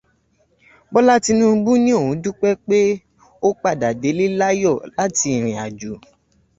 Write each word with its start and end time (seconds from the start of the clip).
Bọ́lá 0.91 1.13
Tinúbú 1.25 1.71
ní 1.83 1.91
òun 2.01 2.15
dúpẹ́ 2.23 2.59
pé 2.67 2.79
ó 3.47 3.49
padà 3.61 3.87
délé 4.01 4.25
láyọ̀ 4.39 4.75
láti 4.97 5.25
ìrìn 5.35 5.57
àjò 5.65 5.91